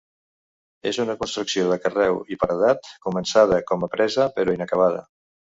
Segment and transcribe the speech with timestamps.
[0.91, 5.07] És una construcció de carreu i paredat, començada com a presa, però inacabada.